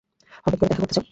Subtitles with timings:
[0.45, 0.99] হটাৎ করে দেখা করতে চাও কেন?